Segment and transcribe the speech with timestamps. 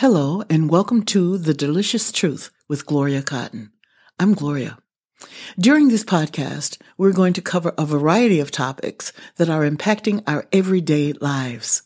[0.00, 3.72] Hello, and welcome to The Delicious Truth with Gloria Cotton.
[4.16, 4.78] I'm Gloria.
[5.58, 10.46] During this podcast, we're going to cover a variety of topics that are impacting our
[10.52, 11.82] everyday lives.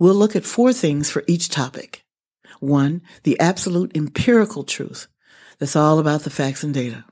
[0.00, 2.04] We'll look at four things for each topic.
[2.58, 5.06] One, the absolute empirical truth.
[5.58, 7.04] That's all about the facts and data.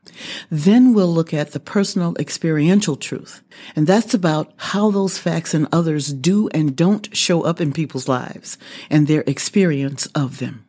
[0.51, 3.43] Then we'll look at the personal experiential truth.
[3.77, 8.09] And that's about how those facts and others do and don't show up in people's
[8.09, 8.59] lives
[8.91, 10.67] and their experience of them.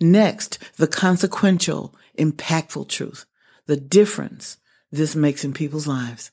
[0.00, 3.26] Next, the consequential, impactful truth.
[3.66, 4.58] The difference
[4.90, 6.30] this makes in people's lives.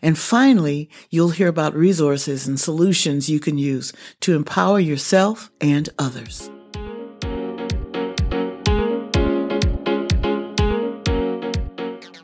[0.00, 5.88] And finally, you'll hear about resources and solutions you can use to empower yourself and
[5.98, 6.50] others.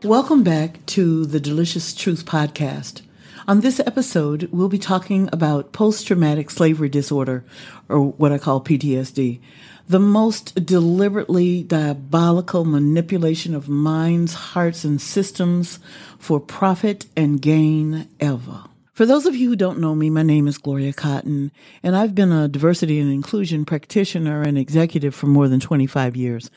[0.05, 3.02] Welcome back to the Delicious Truth Podcast.
[3.48, 7.45] On this episode, we'll be talking about post traumatic slavery disorder,
[7.89, 9.41] or what I call PTSD,
[9.89, 15.81] the most deliberately diabolical manipulation of minds, hearts, and systems
[16.17, 18.67] for profit and gain ever.
[18.99, 21.53] For those of you who don't know me, my name is Gloria Cotton,
[21.85, 26.51] and I've been a diversity and inclusion practitioner and executive for more than 25 years.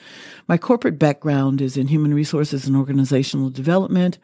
[0.48, 4.18] My corporate background is in human resources and organizational development.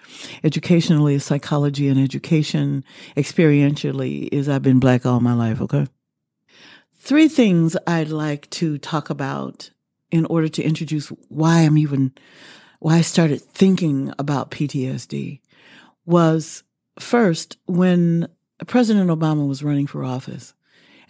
[0.43, 2.83] Educationally is psychology and education.
[3.15, 5.85] Experientially is I've been black all my life, okay?
[6.95, 9.69] Three things I'd like to talk about
[10.09, 12.13] in order to introduce why I'm even,
[12.79, 15.39] why I started thinking about PTSD
[16.07, 16.63] was
[16.99, 18.27] First, when
[18.65, 20.53] President Obama was running for office,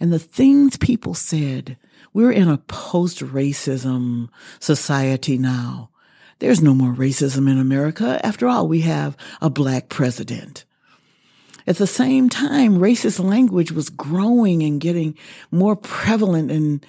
[0.00, 1.76] and the things people said,
[2.12, 4.28] we're in a post racism
[4.60, 5.90] society now.
[6.38, 8.20] There's no more racism in America.
[8.24, 10.64] After all, we have a black president.
[11.66, 15.18] At the same time, racist language was growing and getting
[15.50, 16.84] more prevalent and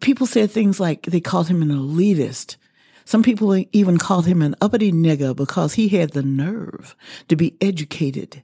[0.00, 2.56] people said things like they called him an elitist
[3.04, 6.96] some people even called him an uppity nigger because he had the nerve
[7.28, 8.42] to be educated,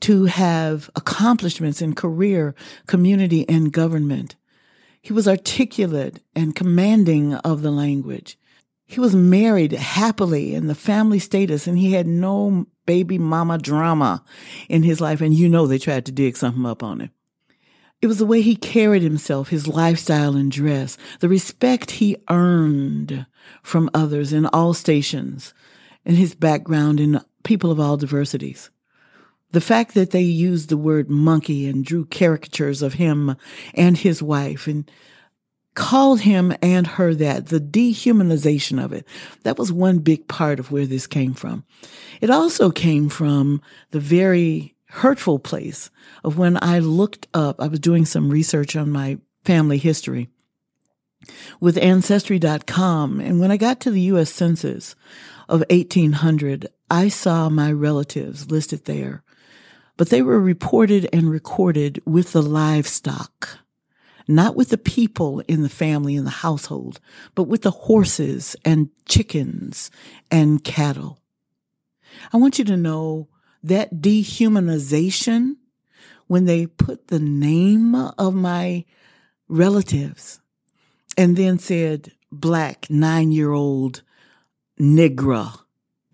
[0.00, 2.54] to have accomplishments in career,
[2.86, 4.36] community, and government.
[5.02, 8.38] He was articulate and commanding of the language.
[8.86, 14.24] He was married happily in the family status and he had no baby mama drama
[14.68, 15.20] in his life.
[15.20, 17.10] And you know, they tried to dig something up on him.
[18.02, 23.26] It was the way he carried himself, his lifestyle and dress, the respect he earned
[23.62, 25.54] from others in all stations,
[26.04, 28.70] and his background in people of all diversities.
[29.52, 33.36] The fact that they used the word monkey and drew caricatures of him
[33.74, 34.88] and his wife and
[35.74, 39.06] called him and her that, the dehumanization of it,
[39.42, 41.64] that was one big part of where this came from.
[42.20, 45.90] It also came from the very hurtful place
[46.24, 50.28] of when I looked up, I was doing some research on my family history
[51.60, 53.20] with ancestry.com.
[53.20, 54.30] And when I got to the U.S.
[54.30, 54.94] Census
[55.48, 59.22] of 1800, I saw my relatives listed there,
[59.96, 63.58] but they were reported and recorded with the livestock,
[64.26, 67.00] not with the people in the family, in the household,
[67.34, 69.90] but with the horses and chickens
[70.30, 71.18] and cattle.
[72.32, 73.28] I want you to know
[73.62, 75.56] that dehumanization,
[76.26, 78.84] when they put the name of my
[79.48, 80.40] relatives
[81.16, 84.02] and then said black nine year old
[84.78, 85.52] Negra,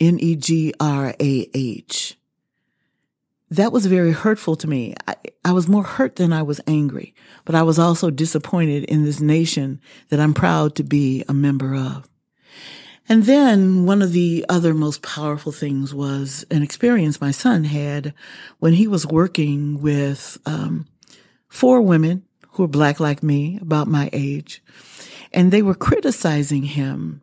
[0.01, 2.17] N E G R A H.
[3.49, 4.95] That was very hurtful to me.
[5.07, 5.15] I,
[5.45, 7.15] I was more hurt than I was angry,
[7.45, 11.75] but I was also disappointed in this nation that I'm proud to be a member
[11.75, 12.09] of.
[13.09, 18.13] And then one of the other most powerful things was an experience my son had
[18.59, 20.89] when he was working with um,
[21.49, 22.26] four women
[22.57, 24.63] who were black like me, about my age,
[25.33, 27.21] and they were criticizing him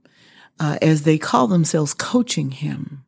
[0.60, 3.04] uh, as they call themselves coaching him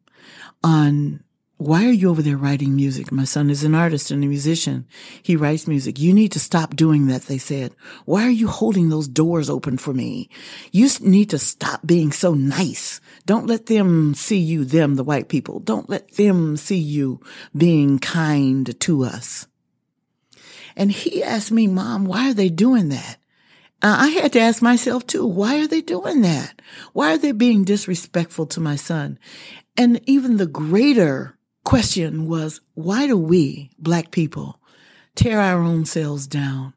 [0.64, 1.24] on
[1.58, 3.12] why are you over there writing music?
[3.14, 4.86] My son is an artist and a musician.
[5.24, 6.00] He writes music.
[6.00, 7.74] You need to stop doing that, they said.
[8.04, 10.30] Why are you holding those doors open for me?
[10.74, 13.00] You need to stop being so nice.
[13.26, 15.60] Don't let them see you, them, the white people.
[15.62, 17.22] Don't let them see you
[17.56, 19.48] being kind to us.
[20.76, 23.18] And he asked me, Mom, why are they doing that?
[23.82, 26.62] Uh, I had to ask myself too, why are they doing that?
[26.94, 29.20] Why are they being disrespectful to my son?
[29.78, 34.60] And even the greater question was, why do we, black people,
[35.14, 36.74] tear our own selves down?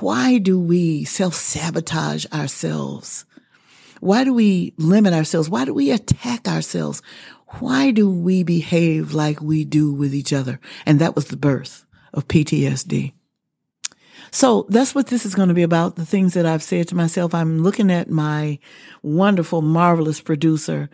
[0.00, 3.24] Why do we self sabotage ourselves?
[4.00, 5.48] Why do we limit ourselves?
[5.48, 7.02] Why do we attack ourselves?
[7.60, 10.60] Why do we behave like we do with each other?
[10.84, 13.12] And that was the birth of PTSD.
[14.30, 15.96] So that's what this is going to be about.
[15.96, 17.34] The things that I've said to myself.
[17.34, 18.58] I'm looking at my
[19.02, 20.90] wonderful, marvelous producer,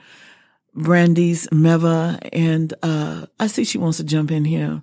[0.76, 4.82] Brandies Mevaa, and uh, I see she wants to jump in here.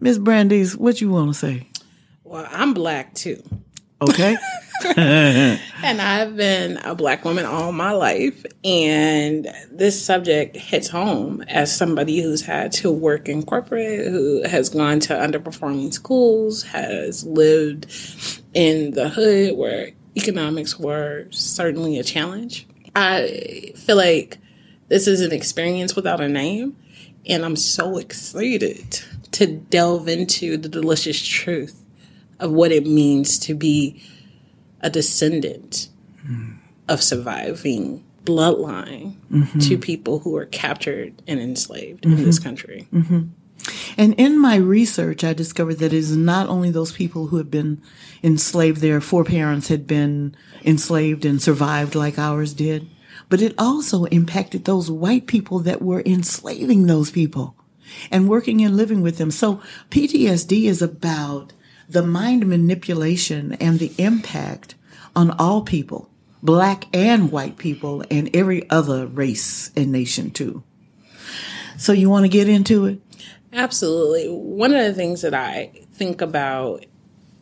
[0.00, 1.68] Miss Brandies, what you want to say?
[2.24, 3.42] Well, I'm black too.
[4.00, 4.36] Okay.
[4.96, 8.44] and I've been a black woman all my life.
[8.62, 14.68] And this subject hits home as somebody who's had to work in corporate, who has
[14.68, 17.86] gone to underperforming schools, has lived
[18.52, 22.66] in the hood where economics were certainly a challenge.
[22.94, 24.38] I feel like
[24.88, 26.76] this is an experience without a name.
[27.28, 29.02] And I'm so excited
[29.32, 31.85] to delve into the delicious truth
[32.38, 34.02] of what it means to be
[34.80, 35.88] a descendant
[36.26, 36.56] mm.
[36.88, 39.58] of surviving bloodline mm-hmm.
[39.60, 42.18] to people who were captured and enslaved mm-hmm.
[42.18, 42.88] in this country.
[42.92, 43.22] Mm-hmm.
[43.96, 47.50] And in my research, I discovered that it is not only those people who have
[47.50, 47.80] been
[48.22, 52.88] enslaved, their foreparents had been enslaved and survived like ours did,
[53.28, 57.56] but it also impacted those white people that were enslaving those people
[58.10, 59.30] and working and living with them.
[59.30, 59.60] So
[59.90, 61.52] PTSD is about
[61.88, 64.74] the mind manipulation and the impact
[65.14, 66.10] on all people,
[66.42, 70.62] black and white people, and every other race and nation too.
[71.78, 73.00] So you want to get into it?
[73.52, 74.28] Absolutely.
[74.28, 76.84] One of the things that I think about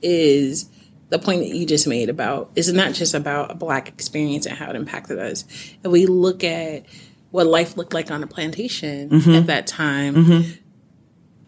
[0.02, 0.68] is
[1.08, 4.56] the point that you just made about is not just about a black experience and
[4.56, 5.44] how it impacted us.
[5.82, 6.84] If we look at
[7.30, 9.30] what life looked like on a plantation mm-hmm.
[9.32, 10.60] at that time, mm-hmm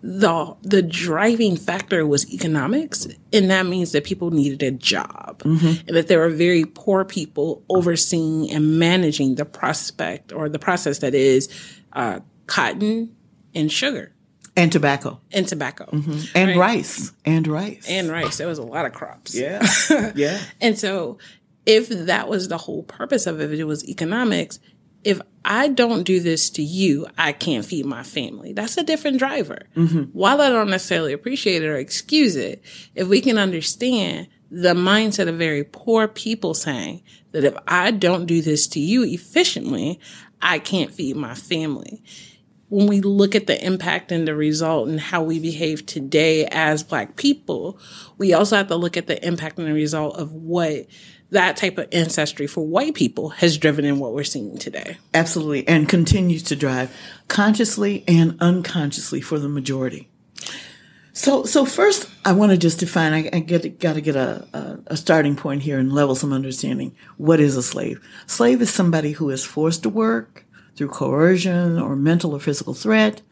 [0.09, 5.89] the the driving factor was economics and that means that people needed a job mm-hmm.
[5.89, 11.01] and that there were very poor people overseeing and managing the prospect or the process
[11.01, 11.49] that is
[11.93, 13.17] uh, cotton
[13.53, 14.13] and sugar.
[14.55, 15.21] And tobacco.
[15.33, 15.87] And tobacco.
[15.87, 16.37] Mm-hmm.
[16.37, 16.77] and right?
[16.77, 17.13] rice.
[17.25, 17.87] And rice.
[17.89, 18.39] And rice.
[18.39, 19.35] There was a lot of crops.
[19.35, 19.67] Yeah.
[20.15, 20.41] Yeah.
[20.61, 21.19] And so
[21.67, 24.61] if that was the whole purpose of it, it was economics,
[25.03, 28.53] if I don't do this to you, I can't feed my family.
[28.53, 29.61] That's a different driver.
[29.77, 30.03] Mm-hmm.
[30.13, 32.63] While I don't necessarily appreciate it or excuse it,
[32.97, 38.27] if we can understand the mindset of very poor people saying that if I don't
[38.27, 40.01] do this to you efficiently,
[40.43, 42.03] I can't feed my family.
[42.69, 46.83] When we look at the impact and the result and how we behave today as
[46.83, 47.79] Black people,
[48.19, 50.87] we also have to look at the impact and the result of what
[51.31, 54.99] that type of ancestry for white people has driven in what we're seeing today.
[55.13, 55.67] Absolutely.
[55.67, 56.95] And continues to drive
[57.29, 60.09] consciously and unconsciously for the majority.
[61.13, 63.15] So, so first, I want to just define.
[63.15, 66.33] I, I get got to get a, a, a starting point here and level some
[66.33, 66.95] understanding.
[67.17, 68.07] What is a slave?
[68.27, 70.45] Slave is somebody who is forced to work
[70.77, 73.23] through coercion or mental or physical threat,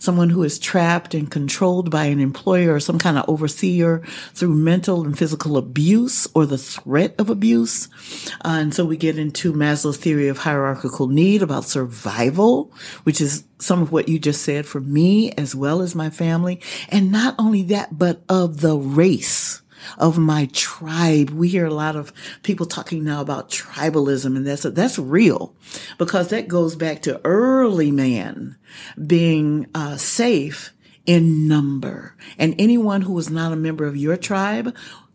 [0.00, 4.02] someone who is trapped and controlled by an employer or some kind of overseer
[4.34, 7.86] through mental and physical abuse or the threat of abuse.
[8.44, 12.72] Uh, and so we get into Maslow's theory of hierarchical need about survival,
[13.04, 16.60] which is some of what you just said for me as well as my family.
[16.88, 19.59] And not only that, but of the race
[19.98, 21.30] of my tribe.
[21.30, 22.12] We hear a lot of
[22.42, 25.54] people talking now about tribalism and that's, that's real
[25.98, 28.56] because that goes back to early man
[29.06, 30.72] being uh, safe
[31.06, 32.16] in number.
[32.38, 34.74] And anyone who was not a member of your tribe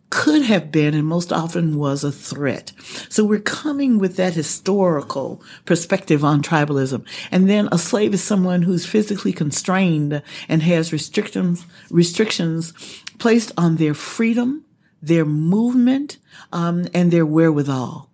[0.09, 2.71] could have been and most often was a threat.
[3.09, 7.05] So we're coming with that historical perspective on tribalism.
[7.31, 12.73] And then a slave is someone who's physically constrained and has restrictions, restrictions
[13.17, 14.65] placed on their freedom,
[15.01, 16.17] their movement,
[16.51, 18.09] um, and their wherewithal.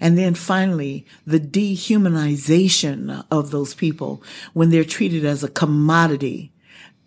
[0.00, 4.22] And then finally, the dehumanization of those people
[4.52, 6.52] when they're treated as a commodity.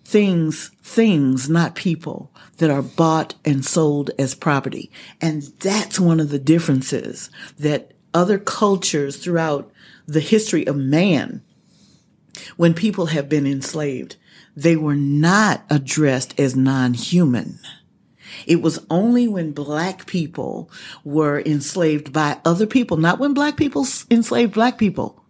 [0.05, 4.91] Things, things, not people that are bought and sold as property.
[5.21, 7.29] And that's one of the differences
[7.59, 9.71] that other cultures throughout
[10.07, 11.43] the history of man,
[12.57, 14.15] when people have been enslaved,
[14.61, 17.59] they were not addressed as non-human.
[18.45, 20.69] It was only when black people
[21.03, 25.23] were enslaved by other people, not when black people enslaved black people,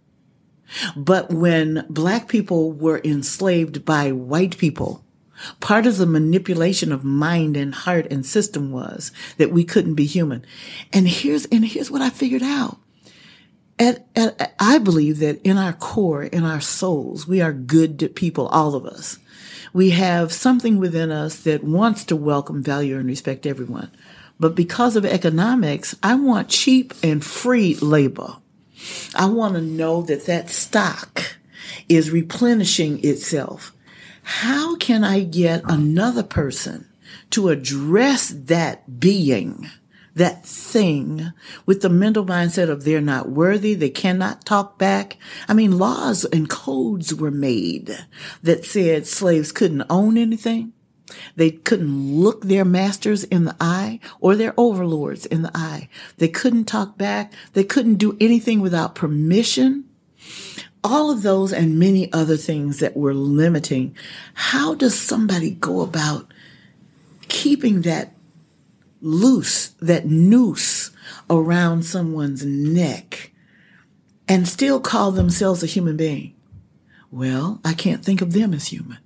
[0.95, 5.03] but when black people were enslaved by white people.
[5.62, 10.05] Part of the manipulation of mind and heart and system was that we couldn't be
[10.05, 10.45] human.
[10.91, 12.77] And here's, and here's what I figured out.
[13.79, 18.48] At, at, I believe that in our core, in our souls, we are good people,
[18.48, 19.17] all of us
[19.74, 23.91] we have something within us that wants to welcome, value, and respect everyone.
[24.39, 28.38] But because of economics, I want cheap and free labor.
[29.13, 31.38] I want to know that that stock
[31.88, 33.74] is replenishing itself.
[34.24, 36.88] How can I get another person
[37.31, 39.69] to address that being,
[40.19, 41.31] that thing
[41.65, 45.17] with the mental mindset of they're not worthy, they cannot talk back.
[45.47, 47.97] I mean, laws and codes were made
[48.43, 50.73] that said slaves couldn't own anything.
[51.38, 55.89] They couldn't look their masters in the eye or their overlords in the eye.
[56.17, 57.33] They couldn't talk back.
[57.53, 59.85] They couldn't do anything without permission.
[60.83, 63.95] All of those and many other things that were limiting.
[64.33, 66.31] How does somebody go about
[67.27, 68.13] keeping that
[69.01, 70.91] loose, that noose
[71.29, 73.32] around someone's neck
[74.27, 76.36] and still call themselves a human being?
[77.12, 79.00] Well, I can't think of them as human.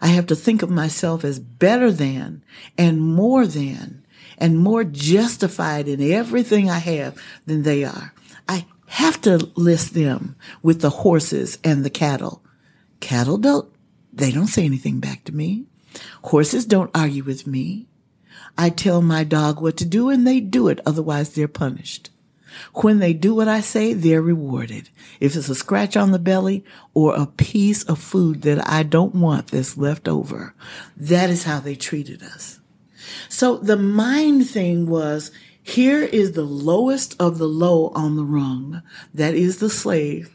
[0.00, 2.42] I have to think of myself as better than
[2.76, 4.04] and more than
[4.38, 8.12] and more justified in everything I have than they are.
[8.48, 12.44] I have to list them with the horses and the cattle.
[13.00, 13.72] Cattle don't,
[14.12, 15.66] they don't say anything back to me.
[16.24, 17.86] Horses don't argue with me.
[18.56, 22.10] I tell my dog what to do and they do it, otherwise they're punished.
[22.74, 24.88] When they do what I say, they're rewarded.
[25.18, 29.14] If it's a scratch on the belly or a piece of food that I don't
[29.14, 30.54] want that's left over,
[30.96, 32.60] that is how they treated us.
[33.28, 35.30] So the mind thing was
[35.62, 38.82] here is the lowest of the low on the rung.
[39.12, 40.34] That is the slave.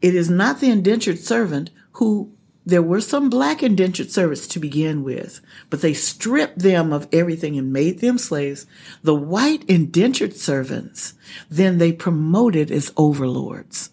[0.00, 2.35] It is not the indentured servant who
[2.66, 7.56] there were some black indentured servants to begin with, but they stripped them of everything
[7.56, 8.66] and made them slaves.
[9.04, 11.14] The white indentured servants,
[11.48, 13.90] then they promoted as overlords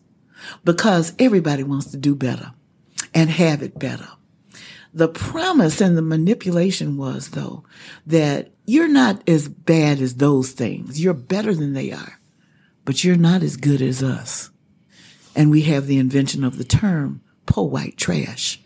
[0.65, 2.53] because everybody wants to do better
[3.13, 4.10] and have it better.
[4.92, 7.63] The promise and the manipulation was though
[8.08, 11.00] that you're not as bad as those things.
[11.00, 12.20] You're better than they are,
[12.86, 14.50] but you're not as good as us.
[15.36, 18.60] And we have the invention of the term poor white trash.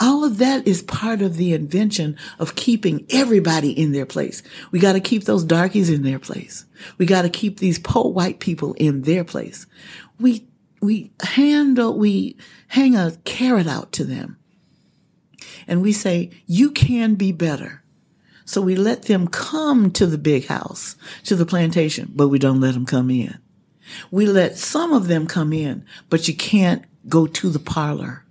[0.00, 4.42] All of that is part of the invention of keeping everybody in their place.
[4.70, 6.64] We got to keep those darkies in their place.
[6.98, 9.66] We got to keep these poor white people in their place.
[10.18, 10.46] We,
[10.80, 12.36] we handle, we
[12.68, 14.38] hang a carrot out to them
[15.66, 17.82] and we say, you can be better.
[18.44, 22.60] So we let them come to the big house, to the plantation, but we don't
[22.60, 23.38] let them come in.
[24.10, 28.21] We let some of them come in, but you can't go to the parlor.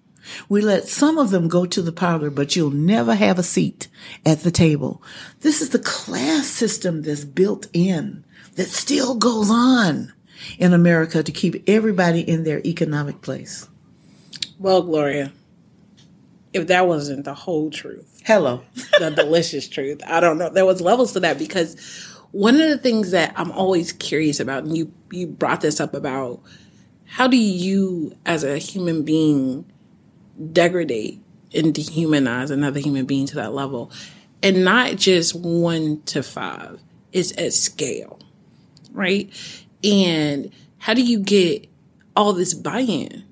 [0.49, 3.87] We let some of them go to the parlor, but you'll never have a seat
[4.25, 5.01] at the table.
[5.41, 8.23] This is the class system that's built in
[8.55, 10.13] that still goes on
[10.57, 13.67] in America to keep everybody in their economic place.
[14.59, 15.31] Well, Gloria,
[16.53, 18.63] if that wasn't the whole truth, hello,
[18.99, 20.49] the delicious truth, I don't know.
[20.49, 21.75] There was levels to that because
[22.31, 25.93] one of the things that I'm always curious about, and you you brought this up
[25.93, 26.41] about
[27.05, 29.65] how do you as a human being
[30.51, 31.21] degrade
[31.53, 33.91] and dehumanize another human being to that level
[34.41, 36.79] and not just one to five
[37.11, 38.19] it's at scale
[38.91, 39.29] right
[39.83, 41.67] and how do you get
[42.15, 43.23] all this buy-in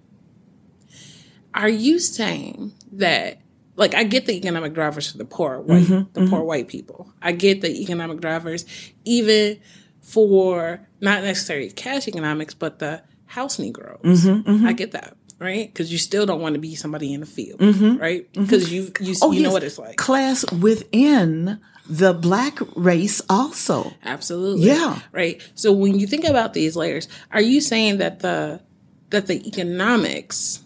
[1.54, 3.40] are you saying that
[3.80, 6.30] like I get the economic drivers for the poor white mm-hmm, the mm-hmm.
[6.30, 7.12] poor white people.
[7.22, 8.66] I get the economic drivers
[9.06, 9.60] even
[10.02, 14.02] for not necessarily cash economics, but the house Negroes.
[14.04, 14.68] Mm-hmm, mm-hmm.
[14.68, 15.72] I get that right?
[15.72, 17.98] Because you still don't want to be somebody in the field, mm-hmm.
[17.98, 18.32] right?
[18.34, 19.04] Because mm-hmm.
[19.04, 19.48] you you, oh, you yes.
[19.48, 19.96] know what it's like.
[19.98, 23.94] Class within the black race also.
[24.04, 24.68] Absolutely.
[24.68, 25.00] Yeah.
[25.12, 25.42] Right.
[25.56, 28.62] So when you think about these layers, are you saying that the
[29.10, 30.64] that the economics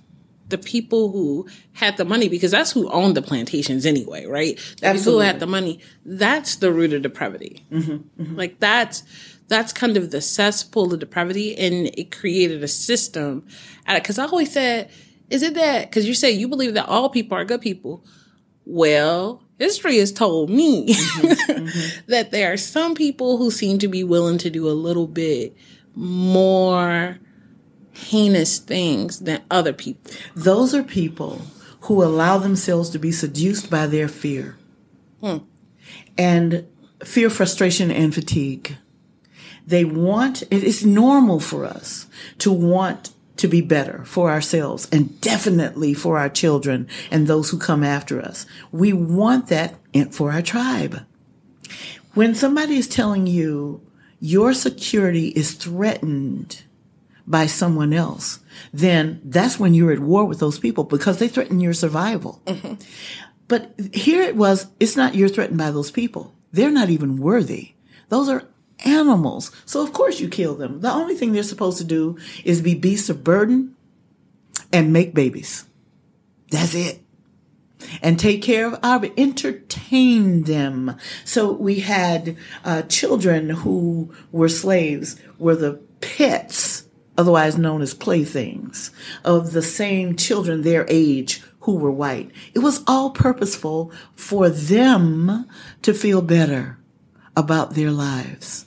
[0.49, 4.55] the people who had the money, because that's who owned the plantations anyway, right?
[4.79, 4.99] The Absolutely.
[4.99, 7.65] people who had the money, that's the root of depravity.
[7.71, 8.35] Mm-hmm, mm-hmm.
[8.35, 9.01] Like that's
[9.53, 13.45] that's kind of the cesspool of depravity, and it created a system.
[13.88, 14.89] Because I always said,
[15.29, 15.89] is it that?
[15.89, 18.03] Because you say you believe that all people are good people.
[18.65, 22.12] Well, history has told me mm-hmm, mm-hmm.
[22.12, 25.55] that there are some people who seem to be willing to do a little bit
[25.95, 27.19] more
[27.93, 30.12] heinous things than other people.
[30.36, 31.41] Those are people
[31.81, 34.57] who allow themselves to be seduced by their fear.
[35.22, 35.38] Hmm.
[36.17, 36.67] And
[37.03, 38.77] fear, frustration, and fatigue.
[39.65, 42.08] They want, it is normal for us
[42.39, 47.58] to want to be better for ourselves and definitely for our children and those who
[47.58, 48.46] come after us.
[48.72, 49.75] We want that
[50.12, 51.05] for our tribe.
[52.13, 53.82] When somebody is telling you
[54.20, 56.63] your security is threatened
[57.25, 58.39] by someone else,
[58.72, 62.41] then that's when you're at war with those people because they threaten your survival.
[62.46, 62.75] Mm-hmm.
[63.48, 66.34] But here it was, it's not you're threatened by those people.
[66.51, 67.74] They're not even worthy.
[68.10, 68.43] Those are
[68.83, 69.51] animals.
[69.65, 70.81] So of course you kill them.
[70.81, 73.75] The only thing they're supposed to do is be beasts of burden
[74.71, 75.65] and make babies.
[76.49, 76.99] That's it.
[78.01, 80.95] and take care of our entertain them.
[81.25, 86.85] So we had uh, children who were slaves were the pets,
[87.17, 88.91] otherwise known as playthings,
[89.23, 92.31] of the same children their age who were white.
[92.53, 95.47] It was all purposeful for them
[95.81, 96.77] to feel better
[97.35, 98.65] about their lives,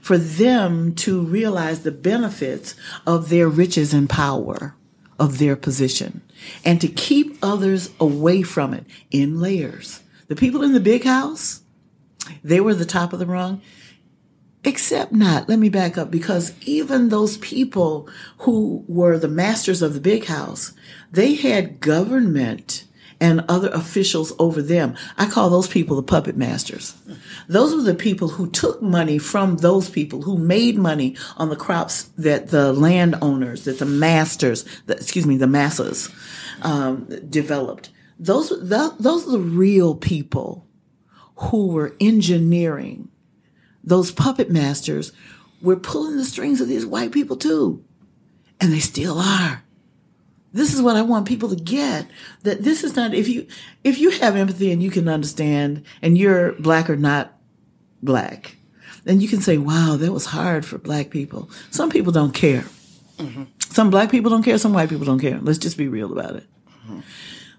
[0.00, 2.74] for them to realize the benefits
[3.06, 4.74] of their riches and power
[5.18, 6.20] of their position
[6.64, 10.02] and to keep others away from it in layers.
[10.28, 11.62] The people in the big house,
[12.42, 13.60] they were the top of the rung.
[14.66, 19.92] Except not, let me back up because even those people who were the masters of
[19.92, 20.72] the big house,
[21.12, 22.84] they had government
[23.20, 24.94] and other officials over them.
[25.16, 26.94] I call those people the puppet masters.
[27.48, 31.56] Those were the people who took money from those people who made money on the
[31.56, 36.10] crops that the landowners, that the masters, the, excuse me, the masses
[36.62, 37.90] um, developed.
[38.18, 40.66] Those, the, those are the real people
[41.36, 43.08] who were engineering.
[43.82, 45.12] Those puppet masters
[45.60, 47.84] were pulling the strings of these white people too.
[48.60, 49.63] And they still are.
[50.54, 52.06] This is what I want people to get
[52.44, 53.46] that this is not, if you,
[53.82, 57.36] if you have empathy and you can understand and you're black or not
[58.02, 58.56] black,
[59.02, 61.50] then you can say, wow, that was hard for black people.
[61.72, 62.64] Some people don't care.
[63.18, 63.44] Mm-hmm.
[63.58, 64.56] Some black people don't care.
[64.56, 65.40] Some white people don't care.
[65.42, 66.46] Let's just be real about it.
[66.68, 67.00] Mm-hmm.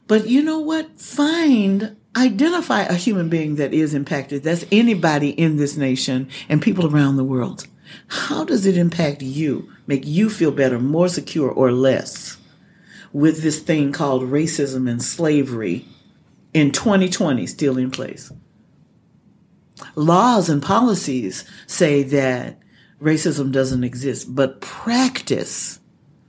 [0.07, 0.97] But you know what?
[0.99, 4.43] Find, identify a human being that is impacted.
[4.43, 7.67] That's anybody in this nation and people around the world.
[8.07, 9.69] How does it impact you?
[9.85, 12.37] Make you feel better, more secure, or less?
[13.15, 15.86] With this thing called racism and slavery
[16.53, 18.29] in 2020 still in place.
[19.95, 22.60] Laws and policies say that
[23.01, 25.79] racism doesn't exist, but practice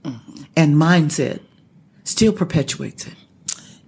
[0.05, 0.43] mm-hmm.
[0.55, 1.41] and mindset
[2.05, 3.15] still perpetuates it.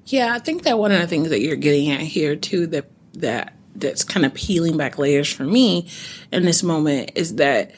[0.07, 2.91] Yeah, I think that one of the things that you're getting at here too that
[3.13, 5.87] that that's kind of peeling back layers for me
[6.33, 7.71] in this moment is that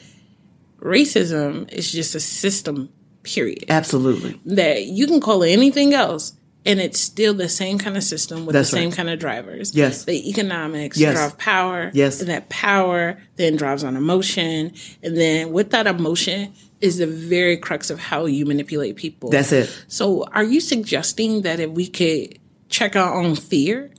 [0.80, 2.88] racism is just a system
[3.22, 3.64] period.
[3.68, 4.40] Absolutely.
[4.44, 8.46] That you can call it anything else and it's still the same kind of system
[8.46, 8.96] with That's the same right.
[8.96, 9.74] kind of drivers.
[9.74, 10.04] Yes.
[10.04, 11.14] The economics yes.
[11.14, 11.90] drive power.
[11.92, 12.20] Yes.
[12.20, 14.72] And that power then drives on emotion.
[15.02, 19.30] And then with that emotion is the very crux of how you manipulate people.
[19.30, 19.84] That's it.
[19.88, 23.90] So are you suggesting that if we could check our own fear,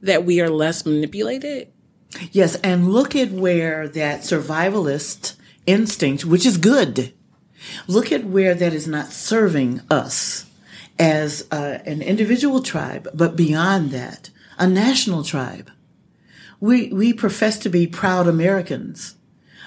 [0.00, 1.70] that we are less manipulated?
[2.32, 2.56] Yes.
[2.56, 5.34] And look at where that survivalist
[5.66, 7.12] instinct, which is good,
[7.86, 10.46] Look at where that is not serving us
[10.98, 15.70] as uh, an individual tribe, but beyond that, a national tribe.
[16.60, 19.16] We, we profess to be proud Americans,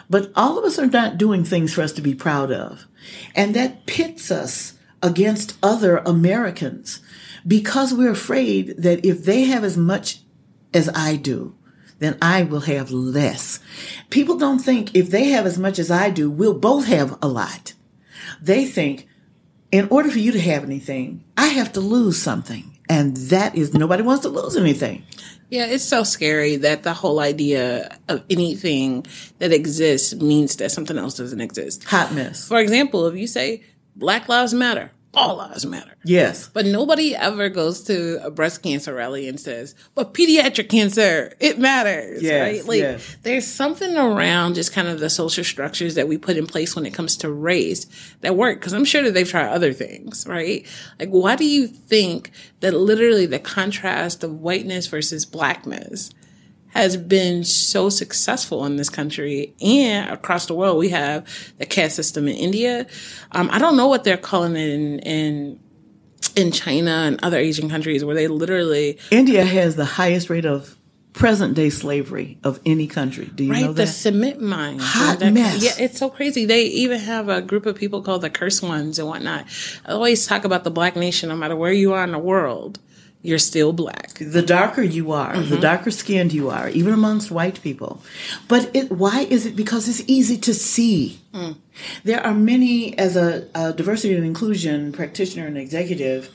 [0.09, 2.85] but all of us are not doing things for us to be proud of.
[3.35, 7.01] And that pits us against other Americans
[7.45, 10.21] because we're afraid that if they have as much
[10.73, 11.55] as I do,
[11.99, 13.59] then I will have less.
[14.09, 17.27] People don't think if they have as much as I do, we'll both have a
[17.27, 17.73] lot.
[18.43, 19.07] They think,
[19.71, 22.77] in order for you to have anything, I have to lose something.
[22.89, 25.03] And that is, nobody wants to lose anything.
[25.49, 29.05] Yeah, it's so scary that the whole idea of anything
[29.39, 31.85] that exists means that something else doesn't exist.
[31.85, 32.45] Hot mess.
[32.45, 33.63] For example, if you say
[33.95, 35.95] Black Lives Matter, all lives matter.
[36.03, 36.47] Yes.
[36.47, 41.59] But nobody ever goes to a breast cancer rally and says, but pediatric cancer, it
[41.59, 42.21] matters.
[42.21, 42.67] Yes, right?
[42.67, 43.17] Like yes.
[43.21, 46.85] there's something around just kind of the social structures that we put in place when
[46.85, 47.85] it comes to race
[48.21, 48.59] that work.
[48.59, 50.65] Cause I'm sure that they've tried other things, right?
[50.99, 56.11] Like why do you think that literally the contrast of whiteness versus blackness
[56.73, 60.77] has been so successful in this country and across the world.
[60.77, 62.87] We have the caste system in India.
[63.31, 65.59] Um, I don't know what they're calling it in, in
[66.35, 70.75] in China and other Asian countries where they literally India has the highest rate of
[71.11, 73.29] present day slavery of any country.
[73.35, 73.85] Do you right, know that?
[73.85, 74.81] The cement mines.
[74.83, 75.63] Hot that, mess.
[75.63, 76.45] Yeah, it's so crazy.
[76.45, 79.45] They even have a group of people called the cursed ones and whatnot.
[79.85, 82.79] I always talk about the black nation, no matter where you are in the world
[83.23, 84.15] you're still black.
[84.19, 85.49] The darker you are, mm-hmm.
[85.49, 88.03] the darker skinned you are, even amongst white people.
[88.49, 89.55] But it, why is it?
[89.55, 91.21] Because it's easy to see.
[91.33, 91.55] Mm.
[92.03, 96.29] There are many, as a, a, diversity and inclusion practitioner and executive,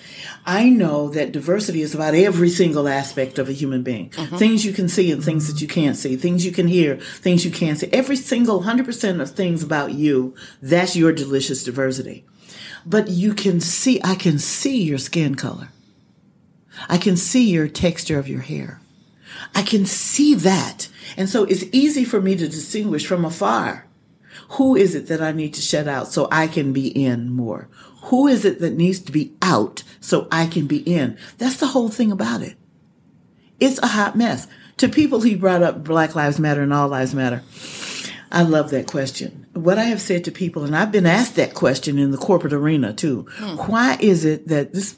[0.47, 4.09] I know that diversity is about every single aspect of a human being.
[4.11, 4.39] Mm-hmm.
[4.39, 7.45] Things you can see and things that you can't see, things you can hear, things
[7.45, 7.91] you can't see.
[7.93, 12.25] Every single 100% of things about you, that's your delicious diversity.
[12.87, 15.69] But you can see, I can see your skin color.
[16.89, 18.81] I can see your texture of your hair.
[19.55, 20.89] I can see that.
[21.17, 23.87] And so it's easy for me to distinguish from afar
[24.51, 27.69] Who is it that I need to shut out so I can be in more?
[28.05, 31.19] Who is it that needs to be out so I can be in?
[31.39, 32.57] That's the whole thing about it.
[33.61, 34.47] It's a hot mess.
[34.79, 37.43] To people who brought up Black Lives Matter and All Lives Matter,
[38.31, 39.47] I love that question.
[39.55, 42.53] What I have said to people, and I've been asked that question in the corporate
[42.53, 43.27] arena too.
[43.33, 43.57] Hmm.
[43.57, 44.97] Why is it that this,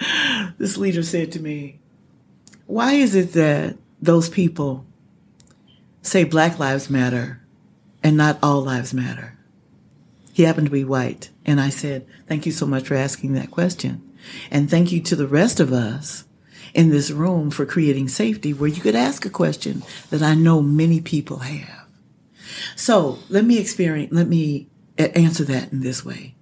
[0.58, 1.80] this leader said to me,
[2.66, 4.84] why is it that those people
[6.02, 7.40] say Black Lives Matter
[8.02, 9.38] and not All Lives Matter?
[10.32, 11.30] He happened to be white.
[11.44, 14.02] And I said, thank you so much for asking that question.
[14.50, 16.24] And thank you to the rest of us
[16.74, 20.60] in this room for creating safety where you could ask a question that I know
[20.60, 21.86] many people have.
[22.76, 24.68] So let me experience, let me
[24.98, 26.34] answer that in this way.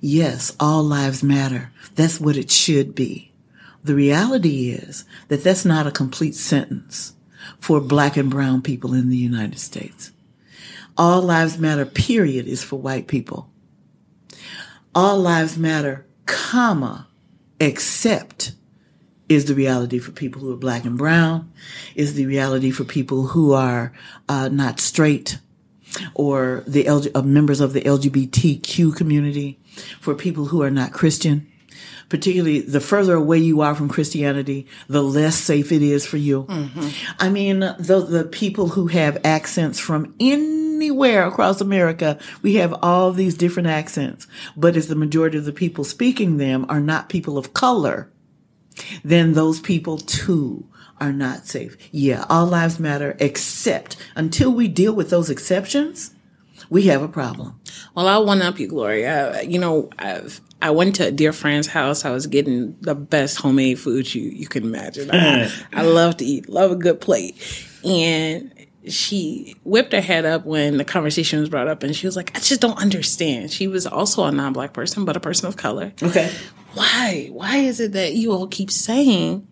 [0.00, 1.72] Yes, all lives matter.
[1.94, 3.31] That's what it should be.
[3.84, 7.14] The reality is that that's not a complete sentence
[7.58, 10.12] for black and brown people in the United States.
[10.96, 13.50] All lives matter, period, is for white people.
[14.94, 17.08] All lives matter, comma,
[17.58, 18.52] except
[19.28, 21.50] is the reality for people who are black and brown,
[21.94, 23.92] is the reality for people who are
[24.28, 25.38] uh, not straight
[26.14, 29.58] or the LG, uh, members of the LGBTQ community,
[30.00, 31.50] for people who are not Christian.
[32.12, 36.42] Particularly, the further away you are from Christianity, the less safe it is for you.
[36.42, 36.88] Mm-hmm.
[37.18, 43.12] I mean, the the people who have accents from anywhere across America, we have all
[43.12, 47.38] these different accents, but as the majority of the people speaking them are not people
[47.38, 48.12] of color,
[49.02, 50.68] then those people too
[51.00, 51.78] are not safe.
[51.92, 56.14] Yeah, all lives matter, except until we deal with those exceptions,
[56.68, 57.58] we have a problem.
[57.94, 59.42] Well, I'll one up you, Gloria.
[59.42, 62.04] You know, I've, I went to a dear friend's house.
[62.04, 65.10] I was getting the best homemade food you, you can imagine.
[65.12, 67.36] I, I love to eat, love a good plate.
[67.84, 68.54] And
[68.86, 72.30] she whipped her head up when the conversation was brought up and she was like,
[72.36, 73.50] I just don't understand.
[73.50, 75.92] She was also a non black person, but a person of color.
[76.00, 76.32] Okay.
[76.74, 77.28] Why?
[77.32, 79.46] Why is it that you all keep saying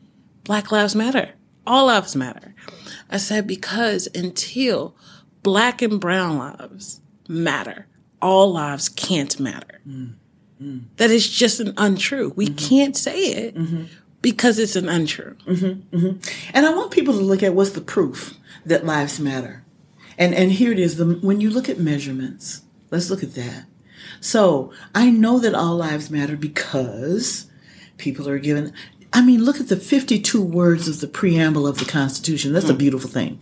[0.44, 1.34] Black Lives Matter?
[1.66, 2.54] All lives matter.
[3.10, 4.96] I said, because until
[5.42, 7.86] black and brown lives matter,
[8.22, 9.80] all lives can't matter.
[9.86, 10.14] Mm.
[10.60, 10.84] Mm.
[10.96, 12.32] That is just an untrue.
[12.36, 12.68] We mm-hmm.
[12.68, 13.84] can't say it mm-hmm.
[14.20, 15.36] because it's an untrue.
[15.46, 15.96] Mm-hmm.
[15.96, 16.50] mm-hmm.
[16.54, 19.64] And I want people to look at what's the proof that lives matter.
[20.18, 20.96] And and here it is.
[20.96, 23.64] The, when you look at measurements, let's look at that.
[24.20, 27.46] So I know that all lives matter because
[27.96, 28.72] people are given.
[29.12, 32.52] I mean, look at the 52 words of the preamble of the Constitution.
[32.52, 32.74] That's mm.
[32.74, 33.40] a beautiful thing.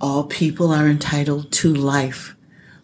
[0.00, 2.36] All people are entitled to life,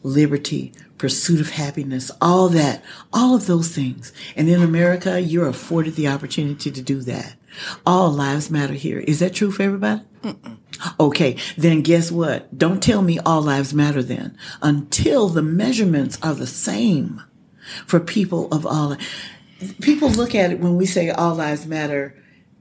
[0.09, 4.13] liberty, pursuit of happiness, all that, all of those things.
[4.37, 7.37] And in America, you're afforded the opportunity to do that.
[7.87, 9.01] All lives matter here.
[9.01, 10.03] Is that true for everybody?
[10.23, 10.59] Mm-mm.
[11.01, 12.57] Okay, then guess what?
[12.57, 17.23] Don't tell me all lives matter then until the measurements are the same
[17.87, 18.97] for people of all.
[19.81, 22.15] People look at it when we say all lives matter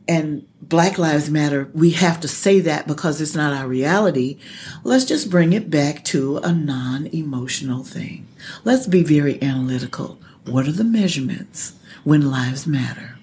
[0.08, 4.38] and Black Lives Matter, we have to say that because it's not our reality.
[4.84, 8.28] Let's just bring it back to a non emotional thing.
[8.64, 10.20] Let's be very analytical.
[10.46, 13.18] What are the measurements when lives matter?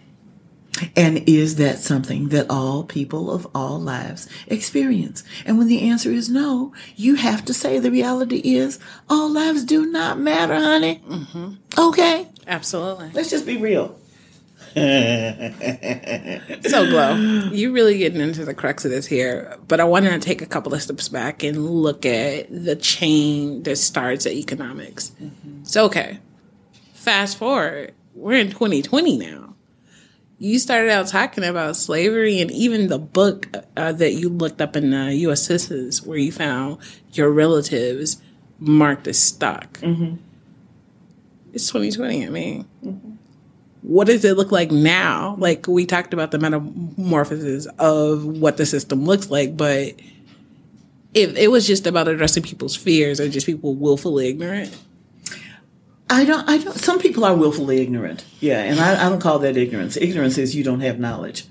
[0.97, 5.23] And is that something that all people of all lives experience?
[5.47, 9.65] And when the answer is no, you have to say the reality is all lives
[9.65, 11.01] do not matter, honey.
[11.09, 11.53] Mm-hmm.
[11.79, 12.29] Okay?
[12.47, 13.11] Absolutely.
[13.15, 13.97] Let's just be real.
[16.69, 17.15] so Glo
[17.53, 20.47] you really getting into the crux of this here but i want to take a
[20.47, 25.63] couple of steps back and look at the chain that starts at economics mm-hmm.
[25.63, 26.19] so okay
[26.93, 29.55] fast forward we're in 2020 now
[30.39, 34.77] you started out talking about slavery and even the book uh, that you looked up
[34.77, 35.45] in the U.S.
[35.47, 36.79] Census where you found
[37.13, 38.21] your relatives
[38.59, 39.79] marked as stock.
[39.79, 40.17] Mm-hmm.
[41.53, 42.27] It's 2020.
[42.27, 43.13] I mean, mm-hmm.
[43.85, 45.37] What does it look like now?
[45.39, 49.93] Like we talked about the metamorphosis of what the system looks like, but
[51.13, 54.75] if it was just about addressing people's fears or just people willfully ignorant,
[56.09, 56.49] I don't.
[56.49, 56.77] I don't.
[56.77, 58.25] Some people are willfully ignorant.
[58.41, 59.99] Yeah, and I, I don't call that ignorance.
[59.99, 61.45] Ignorance is you don't have knowledge,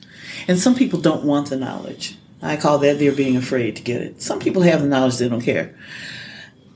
[0.47, 2.17] and some people don't want the knowledge.
[2.41, 4.21] I call that they're being afraid to get it.
[4.21, 5.75] Some people have the knowledge; they don't care.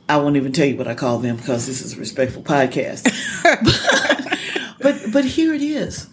[0.07, 3.07] I won't even tell you what I call them because this is a respectful podcast.
[4.79, 6.07] but, but here it is.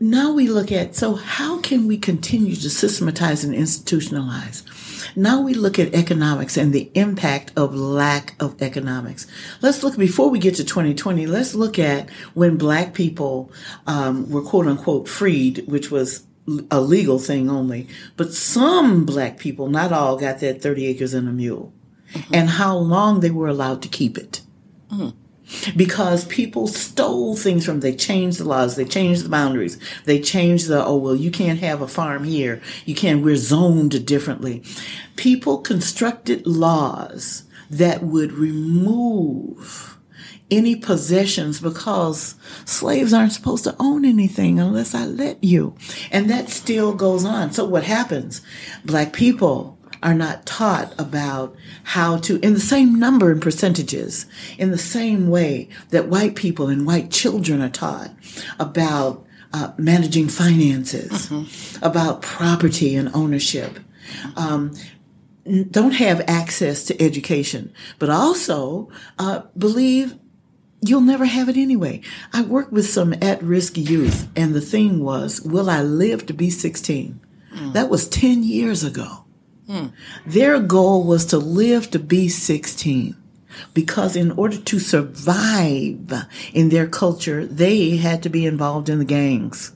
[0.00, 4.62] Now we look at so how can we continue to systematize and institutionalize?
[5.16, 9.26] Now we look at economics and the impact of lack of economics.
[9.60, 13.50] Let's look, before we get to 2020, let's look at when black people
[13.88, 16.24] um, were quote unquote freed, which was
[16.70, 17.88] a legal thing only.
[18.16, 21.72] But some black people, not all, got that 30 acres and a mule.
[22.12, 22.34] mm-hmm.
[22.34, 24.42] and how long they were allowed to keep it.
[24.92, 25.10] Mm-hmm
[25.76, 30.68] because people stole things from they changed the laws they changed the boundaries they changed
[30.68, 34.62] the oh well you can't have a farm here you can't we're zoned differently
[35.16, 39.98] people constructed laws that would remove
[40.50, 42.34] any possessions because
[42.64, 45.74] slaves aren't supposed to own anything unless I let you.
[46.10, 47.52] And that still goes on.
[47.52, 48.40] So what happens?
[48.84, 54.26] Black people are not taught about how to, in the same number and percentages,
[54.58, 58.10] in the same way that white people and white children are taught
[58.58, 61.84] about uh, managing finances, mm-hmm.
[61.84, 63.78] about property and ownership.
[64.36, 64.74] Um,
[65.70, 70.18] don't have access to education, but also uh, believe
[70.80, 72.00] you'll never have it anyway.
[72.32, 76.50] I worked with some at-risk youth, and the thing was, will I live to be
[76.50, 77.20] 16?
[77.54, 77.72] Mm.
[77.72, 79.24] That was 10 years ago.
[79.68, 79.88] Hmm.
[80.24, 83.14] Their goal was to live to be 16
[83.74, 86.10] because in order to survive
[86.54, 89.72] in their culture, they had to be involved in the gangs,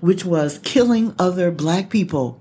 [0.00, 2.40] which was killing other black people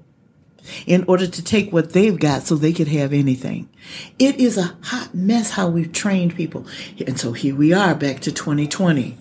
[0.85, 3.67] in order to take what they've got so they could have anything.
[4.17, 6.65] It is a hot mess how we've trained people.
[7.05, 9.17] And so here we are back to 2020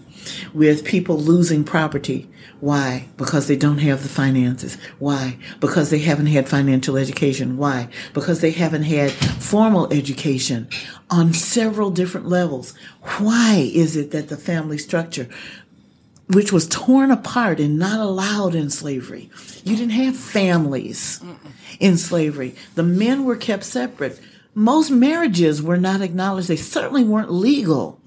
[0.52, 2.28] with people losing property.
[2.60, 3.08] Why?
[3.16, 4.76] Because they don't have the finances.
[4.98, 5.38] Why?
[5.60, 7.56] Because they haven't had financial education.
[7.56, 7.88] Why?
[8.14, 10.68] Because they haven't had formal education
[11.08, 12.74] on several different levels.
[13.18, 15.28] Why is it that the family structure,
[16.28, 19.30] which was torn apart and not allowed in slavery,
[19.64, 21.22] you didn't have families
[21.78, 22.54] in slavery.
[22.74, 24.20] The men were kept separate.
[24.54, 26.48] Most marriages were not acknowledged.
[26.48, 28.00] They certainly weren't legal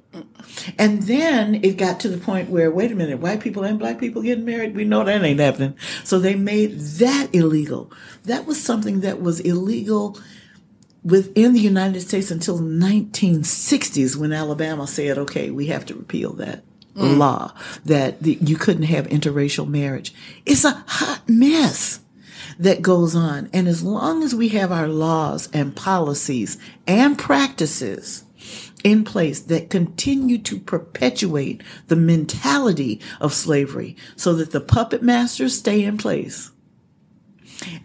[0.77, 3.99] and then it got to the point where, wait a minute, white people and black
[3.99, 5.75] people getting married, we know that ain't happening.
[6.03, 7.91] So they made that illegal.
[8.23, 10.19] That was something that was illegal
[11.03, 16.33] within the United States until the 1960s when Alabama said, okay, we have to repeal
[16.33, 16.63] that
[16.95, 17.17] mm.
[17.17, 17.53] law
[17.85, 20.13] that the, you couldn't have interracial marriage.
[20.45, 22.01] It's a hot mess
[22.59, 23.49] that goes on.
[23.53, 28.23] And as long as we have our laws and policies and practices,
[28.83, 35.57] in place that continue to perpetuate the mentality of slavery so that the puppet masters
[35.57, 36.51] stay in place.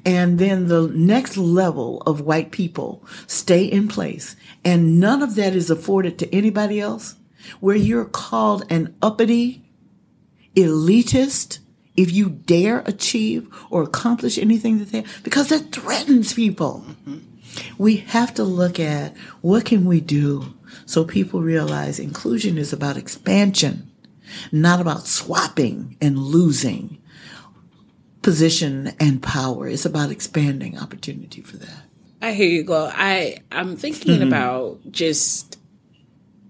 [0.05, 4.37] And then the next level of white people stay in place.
[4.65, 7.17] And none of that is afforded to anybody else.
[7.61, 9.65] Where you're called an uppity,
[10.55, 11.59] elitist,
[11.97, 16.85] if you dare achieve or accomplish anything that they, because that threatens people.
[17.79, 22.97] We have to look at what can we do so people realize inclusion is about
[22.97, 23.91] expansion,
[24.53, 26.99] not about swapping and losing
[28.23, 29.69] position and power.
[29.69, 31.85] It's about expanding opportunity for that.
[32.21, 32.91] I hear you go.
[32.93, 34.29] I I'm thinking mm-hmm.
[34.29, 35.59] about just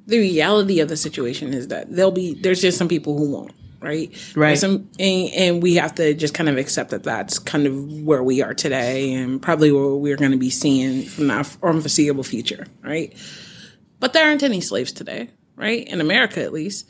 [0.07, 3.53] the reality of the situation is that there'll be there's just some people who won't
[3.81, 7.67] right right some and, and, we have to just kind of accept that that's kind
[7.67, 11.45] of where we are today and probably what we're going to be seeing from the
[11.45, 13.17] foreseeable future right
[14.01, 15.87] but there aren't any slaves today, right?
[15.87, 16.89] In America, at least.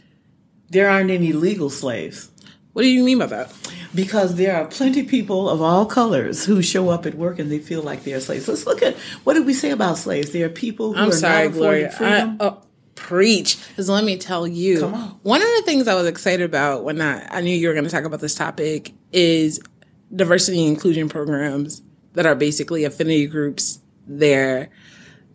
[0.71, 2.31] There aren't any legal slaves.
[2.73, 3.53] What do you mean by that?
[3.95, 7.51] Because there are plenty of people of all colors who show up at work and
[7.51, 8.49] they feel like they're slaves.
[8.49, 10.33] Let's look at what did we say about slaves?
[10.33, 11.90] There are people who I'm are sorry, not Gloria.
[11.90, 12.37] freedom.
[12.38, 12.61] I, uh,
[12.97, 13.57] preach.
[13.69, 15.09] Because let me tell you, Come on.
[15.23, 17.85] one of the things I was excited about when I, I knew you were going
[17.85, 19.61] to talk about this topic is
[20.14, 21.83] diversity and inclusion programs
[22.14, 24.71] that are basically affinity groups there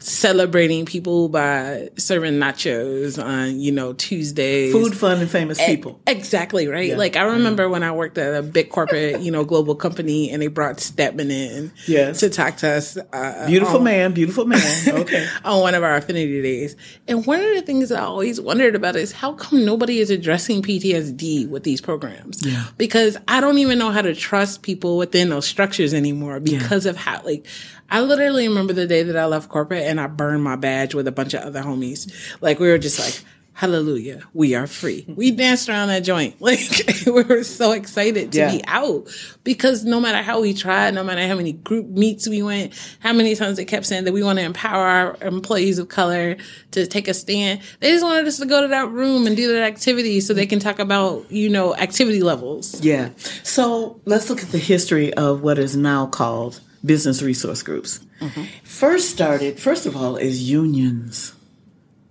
[0.02, 4.74] celebrating people by serving nachos on you know Tuesdays.
[4.74, 6.00] Food, fun, and famous people.
[6.08, 6.90] Exactly right.
[6.90, 6.98] Yeah.
[6.98, 10.42] Like I remember when I worked at a big corporate, you know, global company, and
[10.42, 12.20] they brought Stedman in yes.
[12.22, 12.98] to talk to us.
[12.98, 14.62] Uh, beautiful on, man, beautiful man.
[15.02, 16.76] Okay, on one of our affinity days,
[17.08, 20.62] and one of the things I always wondered about is how come nobody is addressing
[20.62, 22.46] PTSD with these programs?
[22.46, 22.66] Yeah.
[22.78, 26.92] Because I don't even know how to trust people within those structures anymore because yeah.
[26.92, 27.48] of how like
[27.92, 31.08] I literally remember the day that I left corporate and I burned my badge with
[31.08, 32.12] a bunch of other homies.
[32.42, 33.24] Like we were just like,
[33.54, 35.06] hallelujah, we are free.
[35.08, 35.38] We mm-hmm.
[35.38, 36.36] danced around that joint.
[36.42, 36.60] Like
[37.06, 38.52] we were so excited to yeah.
[38.52, 39.08] be out
[39.44, 43.14] because no matter how we tried, no matter how many group meets we went, how
[43.14, 46.38] many times they kept saying that we want to empower our employees of color
[46.72, 47.62] to take a stand.
[47.80, 50.48] They just wanted us to go to that room and do that activity so they
[50.48, 52.82] can talk about, you know, activity levels.
[52.82, 53.10] Yeah.
[53.44, 58.00] So let's look at the history of what is now called business resource groups.
[58.20, 58.44] Mm-hmm.
[58.64, 61.34] First started, first of all, as unions.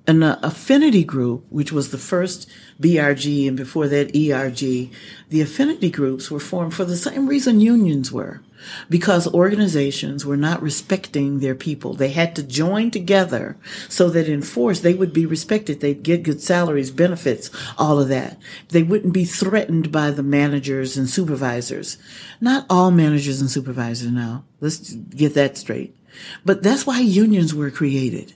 [0.06, 2.48] an affinity group, which was the first
[2.80, 4.90] BRG and before that ERG,
[5.28, 8.40] the affinity groups were formed for the same reason unions were.
[8.88, 11.94] Because organizations were not respecting their people.
[11.94, 13.56] They had to join together
[13.88, 15.80] so that in force they would be respected.
[15.80, 18.38] They'd get good salaries, benefits, all of that.
[18.68, 21.98] They wouldn't be threatened by the managers and supervisors.
[22.40, 24.44] Not all managers and supervisors now.
[24.60, 25.96] Let's get that straight.
[26.44, 28.34] But that's why unions were created.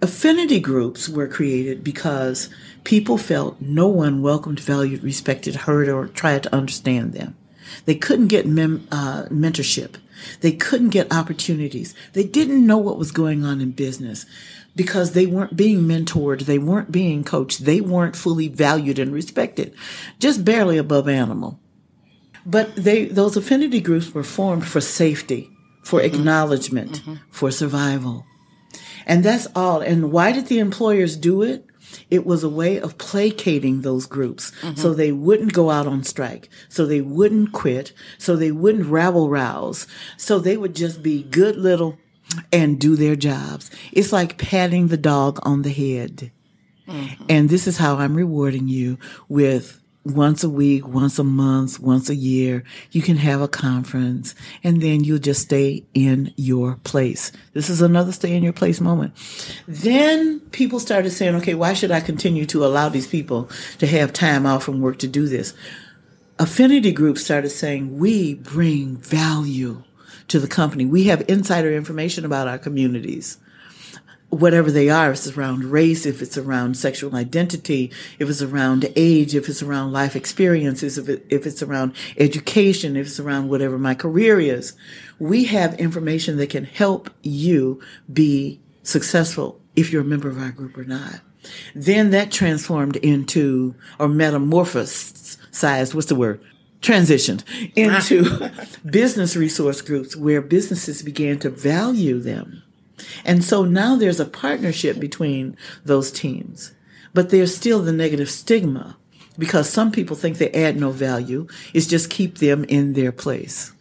[0.00, 2.48] Affinity groups were created because
[2.84, 7.36] people felt no one welcomed, valued, respected, heard, or tried to understand them.
[7.84, 9.96] They couldn't get mem- uh, mentorship.
[10.40, 11.94] They couldn't get opportunities.
[12.12, 14.26] They didn't know what was going on in business
[14.74, 16.42] because they weren't being mentored.
[16.42, 17.64] They weren't being coached.
[17.64, 19.74] They weren't fully valued and respected,
[20.18, 21.60] just barely above animal.
[22.46, 25.50] But they, those affinity groups were formed for safety,
[25.82, 26.14] for mm-hmm.
[26.14, 27.14] acknowledgment, mm-hmm.
[27.30, 28.24] for survival.
[29.06, 29.80] And that's all.
[29.80, 31.67] And why did the employers do it?
[32.10, 34.76] It was a way of placating those groups mm-hmm.
[34.76, 39.28] so they wouldn't go out on strike, so they wouldn't quit, so they wouldn't rabble
[39.28, 41.98] rouse, so they would just be good little
[42.52, 43.70] and do their jobs.
[43.92, 46.30] It's like patting the dog on the head.
[46.86, 47.24] Mm-hmm.
[47.28, 52.08] And this is how I'm rewarding you with once a week, once a month, once
[52.08, 52.64] a year.
[52.90, 54.34] You can have a conference
[54.64, 57.32] and then you'll just stay in your place.
[57.52, 59.14] This is another stay in your place moment.
[59.66, 64.12] Then people started saying, okay, why should I continue to allow these people to have
[64.12, 65.54] time off from work to do this?
[66.38, 69.82] Affinity groups started saying, we bring value
[70.28, 70.86] to the company.
[70.86, 73.38] We have insider information about our communities
[74.30, 78.90] whatever they are, if it's around race, if it's around sexual identity, if it's around
[78.94, 83.48] age, if it's around life experiences, if, it, if it's around education, if it's around
[83.48, 84.74] whatever my career is,
[85.18, 87.80] we have information that can help you
[88.12, 91.20] be successful if you're a member of our group or not.
[91.74, 96.40] Then that transformed into, or metamorphosized, what's the word?
[96.82, 97.42] Transitioned
[97.74, 98.52] into
[98.90, 102.62] business resource groups where businesses began to value them
[103.24, 106.72] and so now there's a partnership between those teams,
[107.14, 108.96] but there's still the negative stigma
[109.38, 111.46] because some people think they add no value.
[111.72, 113.72] It's just keep them in their place.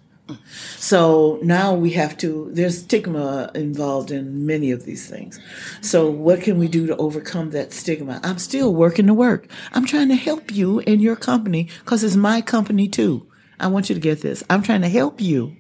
[0.78, 5.40] So now we have to, there's stigma involved in many of these things.
[5.82, 8.20] So what can we do to overcome that stigma?
[8.24, 9.48] I'm still working to work.
[9.74, 13.28] I'm trying to help you in your company because it's my company too.
[13.60, 14.44] I want you to get this.
[14.50, 15.56] I'm trying to help you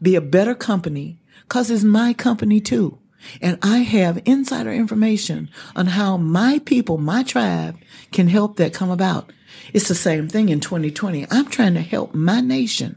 [0.00, 2.98] be a better company because it's my company too.
[3.40, 7.78] And I have insider information on how my people, my tribe
[8.10, 9.32] can help that come about.
[9.72, 11.26] It's the same thing in 2020.
[11.30, 12.96] I'm trying to help my nation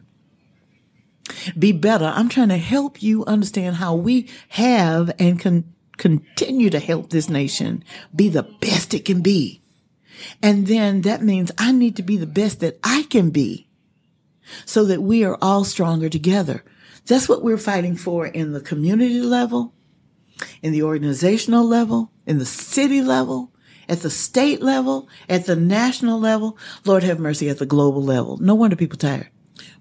[1.58, 2.06] be better.
[2.06, 7.30] I'm trying to help you understand how we have and can continue to help this
[7.30, 7.84] nation
[8.16, 9.62] be the best it can be.
[10.42, 13.68] And then that means I need to be the best that I can be
[14.66, 16.64] so that we are all stronger together.
[17.06, 19.74] That's what we're fighting for in the community level,
[20.62, 23.52] in the organizational level, in the city level,
[23.88, 26.58] at the state level, at the national level.
[26.84, 28.38] Lord have mercy at the global level.
[28.38, 29.30] No wonder people tired.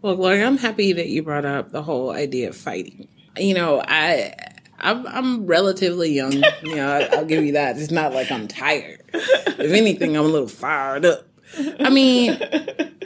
[0.02, 3.08] Well, Gloria, I'm happy that you brought up the whole idea of fighting.
[3.38, 4.34] You know, I
[4.78, 6.44] I'm, I'm relatively young.
[6.62, 7.76] You know, I, will give you that.
[7.76, 9.02] It's not like I'm tired.
[9.12, 11.26] If anything, I'm a little fired up.
[11.78, 12.38] I mean,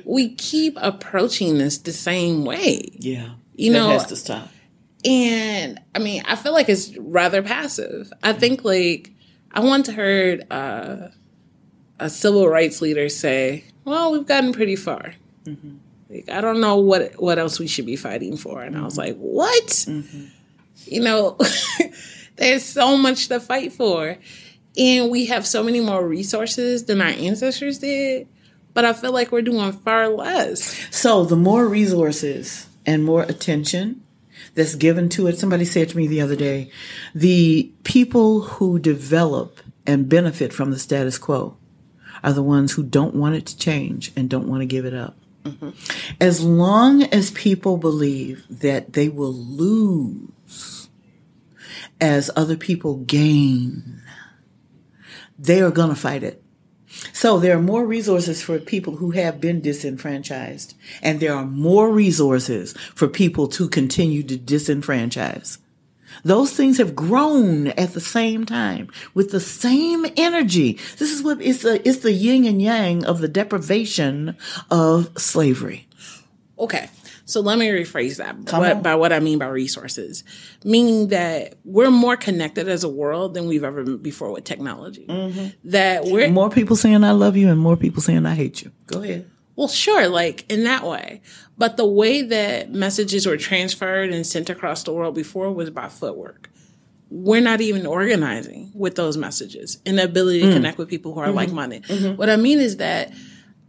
[0.05, 2.89] we keep approaching this the same way.
[2.99, 3.31] Yeah.
[3.59, 4.49] You know, has to stop.
[5.05, 8.13] And I mean, I feel like it's rather passive.
[8.23, 9.11] I think like
[9.53, 11.09] I once heard uh,
[11.99, 15.15] a civil rights leader say, "Well, we've gotten pretty far.
[15.45, 15.77] Mm-hmm.
[16.09, 18.83] Like, I don't know what what else we should be fighting for." And mm-hmm.
[18.83, 19.09] I was mm-hmm.
[19.09, 19.67] like, "What?
[19.67, 20.25] Mm-hmm.
[20.87, 21.37] You know,
[22.37, 24.17] there's so much to fight for,
[24.77, 28.29] and we have so many more resources than our ancestors did."
[28.75, 30.87] But I feel like we're doing far less.
[30.95, 34.03] So the more resources and more attention
[34.55, 35.39] that's given to it.
[35.39, 36.71] Somebody said to me the other day,
[37.15, 41.57] the people who develop and benefit from the status quo
[42.23, 44.95] are the ones who don't want it to change and don't want to give it
[44.95, 45.17] up.
[45.45, 45.71] Mm-hmm.
[46.21, 50.89] As long as people believe that they will lose
[52.01, 54.03] as other people gain,
[55.39, 56.43] they are going to fight it.
[57.13, 61.91] So there are more resources for people who have been disenfranchised, and there are more
[61.91, 65.59] resources for people to continue to disenfranchise.
[66.25, 70.79] Those things have grown at the same time with the same energy.
[70.99, 74.37] This is what it's the, it's the yin and yang of the deprivation
[74.71, 75.87] of slavery.
[76.59, 76.91] Okay.
[77.29, 80.25] So let me rephrase that what, by what I mean by resources,
[80.65, 85.05] meaning that we're more connected as a world than we've ever been before with technology.
[85.07, 85.49] Mm-hmm.
[85.71, 88.73] That we're more people saying I love you and more people saying I hate you.
[88.87, 89.31] Go ahead.
[89.57, 91.21] Well, sure, like in that way.
[91.59, 95.91] But the way that messages were transferred and sent across the world before was by
[95.91, 96.49] footwork.
[97.11, 100.53] We're not even organizing with those messages and the ability to mm.
[100.55, 101.37] connect with people who are mm-hmm.
[101.37, 101.83] like minded.
[101.83, 102.17] Mm-hmm.
[102.17, 103.13] What I mean is that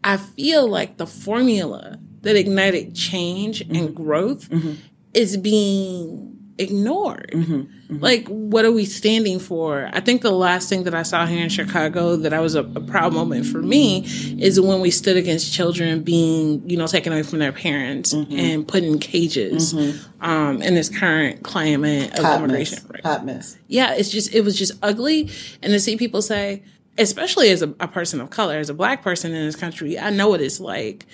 [0.02, 3.76] I feel like the formula that ignited change mm-hmm.
[3.76, 4.74] and growth mm-hmm.
[5.14, 7.32] is being ignored.
[7.34, 7.54] Mm-hmm.
[7.54, 8.00] mm-hmm.
[8.00, 9.90] Like, what are we standing for?
[9.94, 12.64] I think the last thing that I saw here in Chicago that I was a,
[12.64, 14.04] a, proud moment for me
[14.40, 18.38] is when we stood against children being, you know, taken away from their parents mm-hmm.
[18.38, 20.24] and put in cages mm-hmm.
[20.24, 22.80] um, in this current climate of Hot immigration.
[22.84, 22.92] Mess.
[22.92, 23.04] Right?
[23.06, 23.58] Hot mess.
[23.68, 25.32] Yeah, it's just, it was just ugly.
[25.64, 26.64] And to see people say,
[26.98, 30.10] especially as a, a person of color, as a black person in this country, I
[30.10, 31.08] know what it's like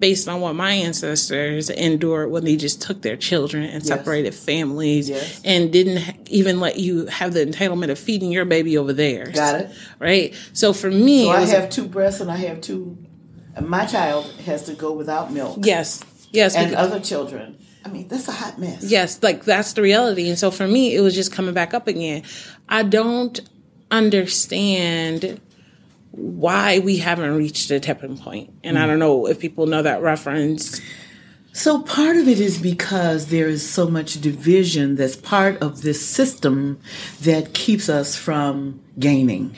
[0.00, 4.44] based on what my ancestors endured when they just took their children and separated yes.
[4.44, 5.40] families yes.
[5.44, 9.26] and didn't even let you have the entitlement of feeding your baby over there.
[9.26, 9.70] Got it.
[9.98, 10.34] Right.
[10.54, 12.96] So for me, so I have two breasts and I have two.
[13.60, 15.58] My child has to go without milk.
[15.62, 16.02] Yes.
[16.30, 16.56] Yes.
[16.56, 17.58] And because, other children.
[17.84, 18.84] I mean, that's a hot mess.
[18.84, 20.28] Yes, like that's the reality.
[20.28, 22.22] And so for me, it was just coming back up again.
[22.68, 23.40] I don't
[23.90, 25.40] understand
[26.12, 28.52] why we haven't reached a tipping point.
[28.64, 28.82] And mm.
[28.82, 30.80] I don't know if people know that reference.
[31.52, 36.04] So part of it is because there is so much division that's part of this
[36.04, 36.80] system
[37.22, 39.56] that keeps us from gaining,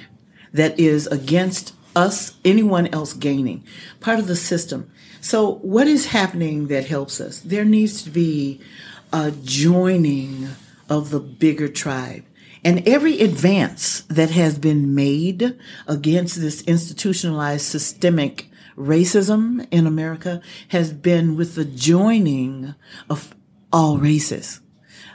[0.53, 3.65] that is against us, anyone else gaining.
[4.01, 4.91] Part of the system.
[5.21, 7.41] So what is happening that helps us?
[7.41, 8.61] There needs to be
[9.13, 10.49] a joining
[10.89, 12.25] of the bigger tribe.
[12.65, 15.59] And every advance that has been made
[15.89, 22.75] against this institutionalized systemic racism in America has been with the joining
[23.11, 23.35] of
[23.73, 24.61] all races.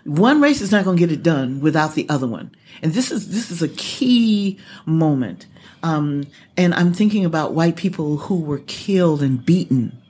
[0.03, 2.51] One race is not going to get it done without the other one.
[2.81, 5.47] And this is, this is a key moment.
[5.83, 6.25] Um,
[6.55, 10.01] and I'm thinking about white people who were killed and beaten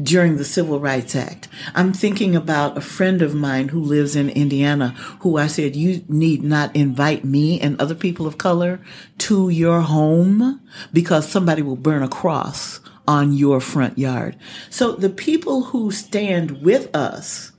[0.00, 1.48] during the Civil Rights Act.
[1.74, 4.88] I'm thinking about a friend of mine who lives in Indiana
[5.20, 8.80] who I said, you need not invite me and other people of color
[9.18, 10.60] to your home
[10.92, 14.36] because somebody will burn a cross on your front yard.
[14.70, 17.52] So the people who stand with us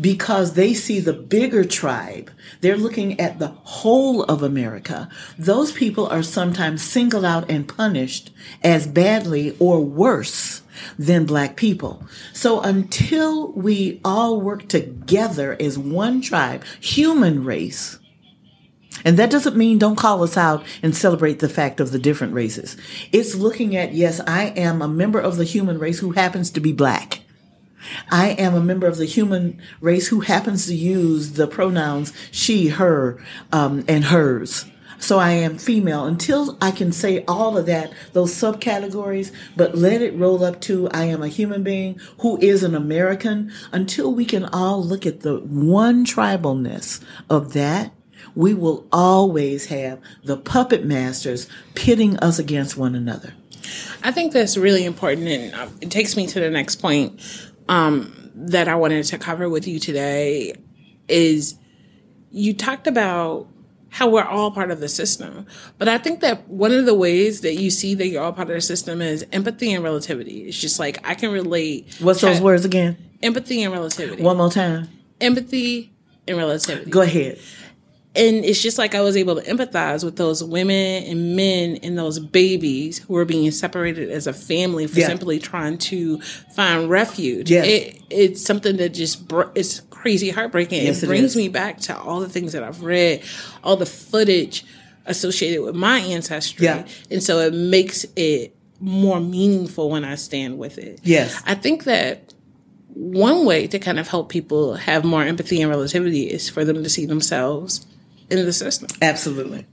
[0.00, 2.30] because they see the bigger tribe.
[2.60, 5.08] They're looking at the whole of America.
[5.38, 8.30] Those people are sometimes singled out and punished
[8.62, 10.47] as badly or worse
[10.98, 12.06] than black people.
[12.32, 17.98] So until we all work together as one tribe, human race,
[19.04, 22.34] and that doesn't mean don't call us out and celebrate the fact of the different
[22.34, 22.76] races.
[23.12, 26.60] It's looking at, yes, I am a member of the human race who happens to
[26.60, 27.20] be black.
[28.10, 32.68] I am a member of the human race who happens to use the pronouns she,
[32.68, 33.22] her,
[33.52, 34.64] um, and hers.
[34.98, 40.02] So I am female until I can say all of that, those subcategories, but let
[40.02, 44.24] it roll up to I am a human being who is an American until we
[44.24, 47.92] can all look at the one tribalness of that.
[48.34, 53.32] We will always have the puppet masters pitting us against one another.
[54.02, 55.28] I think that's really important.
[55.28, 57.20] And uh, it takes me to the next point
[57.68, 60.54] um, that I wanted to cover with you today
[61.08, 61.56] is
[62.30, 63.48] you talked about
[63.90, 65.46] how we're all part of the system.
[65.78, 68.48] But I think that one of the ways that you see that you're all part
[68.48, 70.48] of the system is empathy and relativity.
[70.48, 71.96] It's just like I can relate.
[72.00, 72.96] What's those words again?
[73.22, 74.22] Empathy and relativity.
[74.22, 74.88] One more time.
[75.20, 75.92] Empathy
[76.26, 76.90] and relativity.
[76.90, 77.38] Go ahead.
[78.16, 81.96] And it's just like I was able to empathize with those women and men and
[81.96, 85.06] those babies who are being separated as a family for yeah.
[85.06, 87.50] simply trying to find refuge.
[87.50, 87.66] Yes.
[87.66, 90.84] It, it's something that just, it's crazy heartbreaking.
[90.84, 93.22] Yes, it, it brings me back to all the things that I've read,
[93.62, 94.64] all the footage
[95.04, 96.64] associated with my ancestry.
[96.64, 96.86] Yeah.
[97.10, 101.00] And so it makes it more meaningful when I stand with it.
[101.02, 101.40] Yes.
[101.46, 102.32] I think that
[102.94, 106.82] one way to kind of help people have more empathy and relativity is for them
[106.82, 107.86] to see themselves
[108.30, 108.88] in the system.
[109.00, 109.66] Absolutely.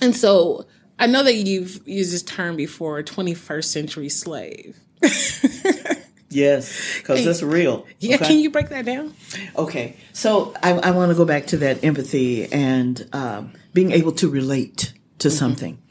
[0.00, 0.66] And so
[0.98, 4.78] I know that you've used this term before, 21st century slave.
[6.30, 7.86] Yes, because that's real.
[8.00, 8.26] Yeah, okay?
[8.26, 9.14] can you break that down?
[9.56, 14.12] Okay, so I, I want to go back to that empathy and um, being able
[14.12, 15.36] to relate to mm-hmm.
[15.36, 15.82] something.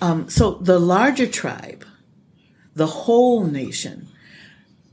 [0.00, 1.84] Um, so the larger tribe,
[2.74, 4.08] the whole nation,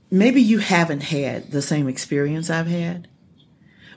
[0.10, 3.08] maybe you haven't had the same experience I've had,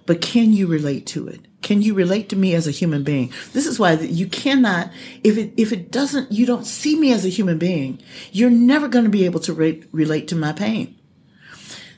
[0.04, 1.46] but can you relate to it?
[1.62, 3.32] Can you relate to me as a human being?
[3.52, 4.90] This is why you cannot,
[5.22, 8.00] if it, if it doesn't, you don't see me as a human being,
[8.32, 10.96] you're never going to be able to re- relate to my pain.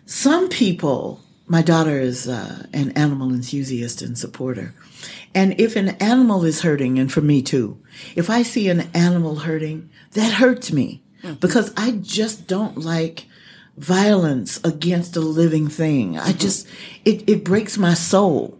[0.06, 4.74] some people, my daughter is uh, an animal enthusiast and supporter.
[5.34, 7.78] And if an animal is hurting, and for me too,
[8.14, 11.34] if I see an animal hurting, that hurts me mm-hmm.
[11.34, 13.26] because I just don't like
[13.76, 16.18] violence against a living thing.
[16.18, 16.38] I mm-hmm.
[16.38, 16.68] just,
[17.04, 18.58] it, it breaks my soul.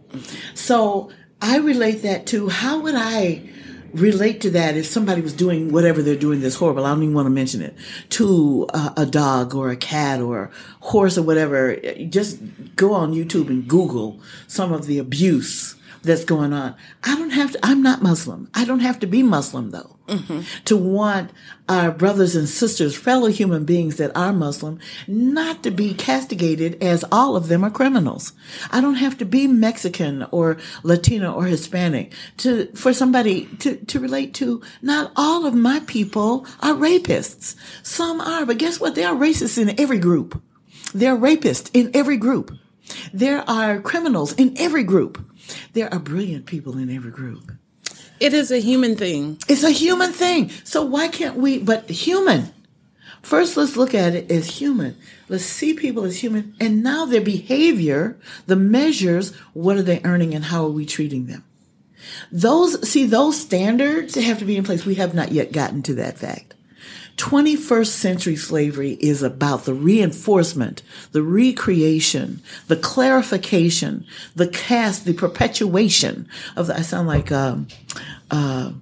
[0.53, 1.11] So
[1.41, 3.49] I relate that to how would I
[3.93, 6.85] relate to that if somebody was doing whatever they're doing that's horrible.
[6.85, 7.75] I don't even want to mention it
[8.09, 11.77] to a, a dog or a cat or a horse or whatever.
[12.09, 12.39] Just
[12.75, 15.75] go on YouTube and Google some of the abuse
[16.05, 16.75] that's going on.
[17.03, 18.49] I don't have to, I'm not Muslim.
[18.53, 20.41] I don't have to be Muslim though mm-hmm.
[20.65, 21.31] to want
[21.67, 27.03] our brothers and sisters, fellow human beings that are Muslim, not to be castigated as
[27.11, 28.33] all of them are criminals.
[28.71, 33.99] I don't have to be Mexican or Latino or Hispanic to, for somebody to, to
[33.99, 34.61] relate to.
[34.81, 37.55] Not all of my people are rapists.
[37.83, 38.95] Some are, but guess what?
[38.95, 40.41] They are racists in every group.
[40.93, 42.51] They're rapists in every group.
[43.11, 45.23] There are criminals in every group.
[45.73, 47.51] There are brilliant people in every group.
[48.19, 49.37] It is a human thing.
[49.47, 50.49] It's a human thing.
[50.63, 52.53] So why can't we, but human.
[53.21, 54.95] First, let's look at it as human.
[55.29, 56.55] Let's see people as human.
[56.59, 61.25] And now their behavior, the measures, what are they earning and how are we treating
[61.25, 61.43] them?
[62.31, 64.85] Those, see, those standards have to be in place.
[64.85, 66.54] We have not yet gotten to that fact.
[67.17, 70.81] 21st century slavery is about the reinforcement,
[71.13, 74.05] the recreation, the clarification,
[74.35, 77.67] the cast, the perpetuation of the, I sound like, um,
[78.31, 78.73] uh,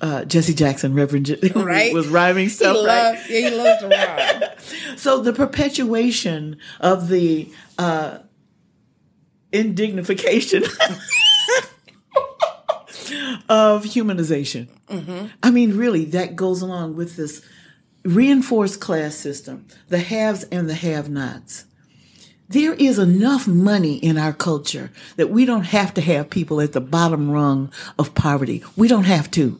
[0.00, 1.92] uh, Jesse Jackson, Reverend, Je- right?
[1.92, 3.12] was rhyming stuff, he right?
[3.14, 4.96] Loves, yeah, he loves to rhyme.
[4.96, 8.18] so the perpetuation of the uh,
[9.52, 10.62] indignification
[13.48, 14.68] of humanization.
[14.88, 15.26] Mm-hmm.
[15.42, 17.44] I mean, really, that goes along with this
[18.04, 21.64] reinforced class system, the haves and the have nots.
[22.48, 26.72] There is enough money in our culture that we don't have to have people at
[26.72, 28.62] the bottom rung of poverty.
[28.76, 29.58] We don't have to.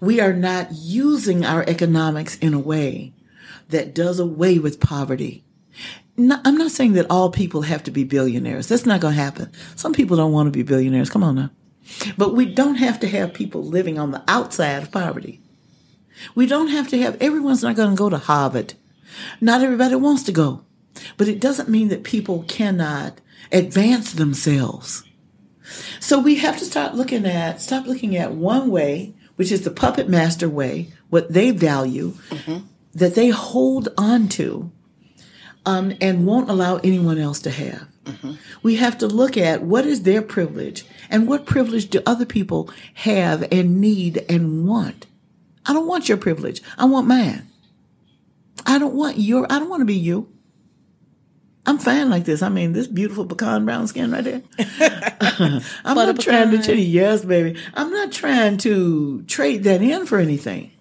[0.00, 3.12] We are not using our economics in a way
[3.68, 5.44] that does away with poverty.
[6.16, 8.66] I'm not saying that all people have to be billionaires.
[8.66, 9.50] That's not going to happen.
[9.74, 11.10] Some people don't want to be billionaires.
[11.10, 11.50] Come on now.
[12.16, 15.40] But we don't have to have people living on the outside of poverty.
[16.34, 18.74] We don't have to have, everyone's not going to go to Harvard.
[19.40, 20.64] Not everybody wants to go.
[21.16, 23.20] But it doesn't mean that people cannot
[23.52, 25.04] advance themselves.
[26.00, 29.70] So we have to start looking at, stop looking at one way, which is the
[29.70, 32.66] puppet master way, what they value, mm-hmm.
[32.94, 34.70] that they hold on to,
[35.64, 37.86] um, and won't allow anyone else to have.
[38.04, 38.32] Mm-hmm.
[38.62, 42.70] We have to look at what is their privilege and what privilege do other people
[42.94, 45.06] have and need and want.
[45.66, 46.62] I don't want your privilege.
[46.78, 47.48] I want mine.
[48.66, 50.28] I don't want your, I don't want to be you.
[51.66, 52.42] I'm fine like this.
[52.42, 54.42] I mean, this beautiful pecan brown skin right there.
[55.84, 57.60] I'm not trying to tell you, yes, baby.
[57.74, 60.72] I'm not trying to trade that in for anything.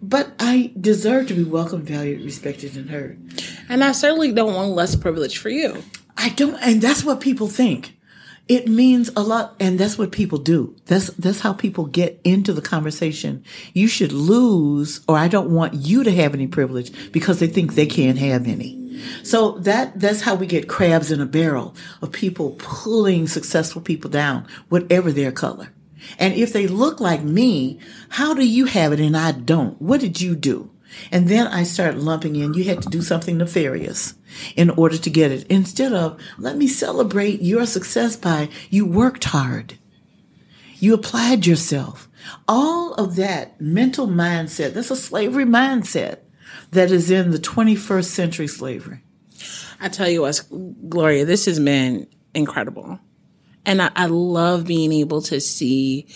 [0.00, 3.18] But I deserve to be welcomed, valued, respected, and heard.
[3.68, 5.82] And I certainly don't want less privilege for you.
[6.18, 7.94] I don't, and that's what people think.
[8.48, 10.74] It means a lot, and that's what people do.
[10.86, 13.44] That's that's how people get into the conversation.
[13.72, 17.74] You should lose, or I don't want you to have any privilege because they think
[17.74, 19.00] they can't have any.
[19.22, 24.10] So that that's how we get crabs in a barrel of people pulling successful people
[24.10, 25.68] down, whatever their color.
[26.18, 29.80] And if they look like me, how do you have it and I don't?
[29.80, 30.70] What did you do?
[31.10, 34.14] And then I start lumping in, you had to do something nefarious
[34.56, 35.46] in order to get it.
[35.48, 39.78] Instead of, let me celebrate your success by you worked hard.
[40.78, 42.08] You applied yourself.
[42.46, 46.18] All of that mental mindset, that's a slavery mindset
[46.70, 49.02] that is in the 21st century slavery.
[49.80, 50.42] I tell you what,
[50.88, 52.98] Gloria, this has been incredible.
[53.64, 56.06] And I, I love being able to see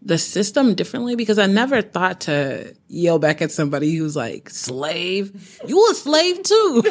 [0.00, 5.58] the system differently because I never thought to yell back at somebody who's like, slave,
[5.66, 6.82] you a slave too.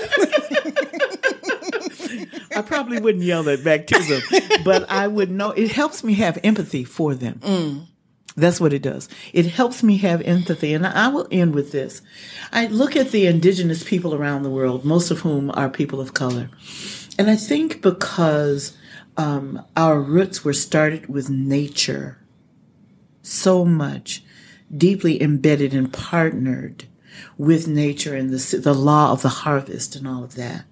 [2.55, 4.21] I probably wouldn't yell that back to them,
[4.63, 7.39] but I would know it helps me have empathy for them.
[7.39, 7.85] Mm.
[8.35, 9.09] That's what it does.
[9.33, 10.73] It helps me have empathy.
[10.75, 12.03] And I will end with this.
[12.51, 16.13] I look at the indigenous people around the world, most of whom are people of
[16.13, 16.49] color.
[17.17, 18.77] And I think because
[19.17, 22.19] um, our roots were started with nature
[23.27, 24.23] so much,
[24.75, 26.85] deeply embedded and partnered
[27.37, 30.65] with nature and the, the law of the harvest and all of that.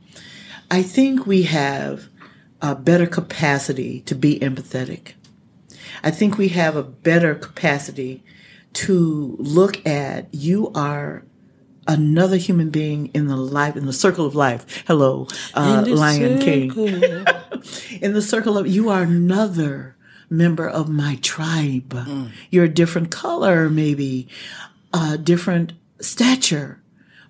[0.69, 2.07] I think we have
[2.61, 5.13] a better capacity to be empathetic.
[6.03, 8.23] I think we have a better capacity
[8.73, 11.23] to look at you are
[11.87, 14.83] another human being in the life in the circle of life.
[14.87, 16.87] Hello, uh, Lion circle.
[16.87, 17.99] King.
[18.01, 19.94] in the circle of you are another
[20.29, 21.93] member of my tribe.
[21.93, 22.31] Mm.
[22.49, 24.27] You're a different color, maybe,
[24.93, 26.81] a different stature,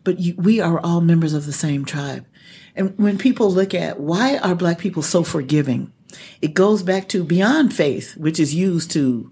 [0.03, 2.25] but you, we are all members of the same tribe.
[2.75, 5.91] And when people look at why are black people so forgiving,
[6.41, 9.31] it goes back to beyond faith, which is used to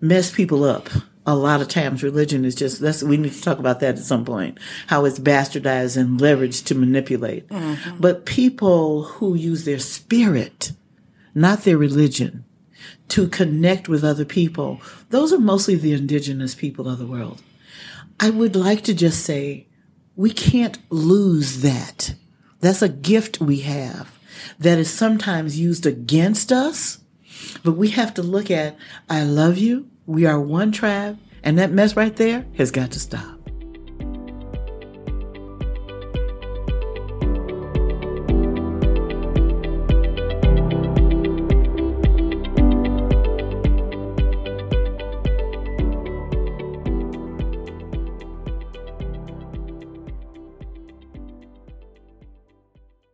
[0.00, 0.88] mess people up.
[1.26, 4.04] A lot of times religion is just, that's, we need to talk about that at
[4.04, 7.48] some point, how it's bastardized and leveraged to manipulate.
[7.48, 7.98] Mm-hmm.
[7.98, 10.72] But people who use their spirit,
[11.34, 12.44] not their religion,
[13.14, 17.40] to connect with other people, those are mostly the indigenous people of the world.
[18.18, 19.68] I would like to just say,
[20.16, 22.16] we can't lose that.
[22.58, 24.18] That's a gift we have
[24.58, 26.98] that is sometimes used against us,
[27.62, 28.76] but we have to look at,
[29.08, 29.88] I love you.
[30.06, 33.33] We are one tribe and that mess right there has got to stop.